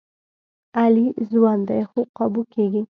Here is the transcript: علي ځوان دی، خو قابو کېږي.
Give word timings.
علي 0.79 1.05
ځوان 1.31 1.59
دی، 1.67 1.81
خو 1.89 1.99
قابو 2.17 2.41
کېږي. 2.53 2.79